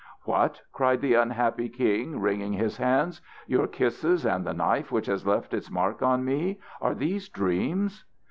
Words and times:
"What," 0.23 0.59
cried 0.73 0.99
the 0.99 1.13
unhappy 1.13 1.69
king, 1.69 2.19
wringing 2.19 2.53
his 2.53 2.77
hands, 2.77 3.21
"your 3.45 3.67
kisses, 3.67 4.25
and 4.25 4.43
the 4.43 4.51
knife 4.55 4.91
which 4.91 5.05
has 5.05 5.27
left 5.27 5.53
its 5.53 5.69
mark 5.69 6.01
on 6.01 6.25
me, 6.25 6.59
are 6.81 6.95
these 6.95 7.29
dreams?" 7.29 8.03